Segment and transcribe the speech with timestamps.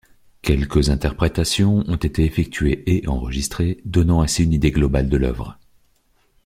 [0.41, 5.59] Quelques interprétations ont été effectuées et enregistrées, donnant ainsi une idée globale de l'œuvre.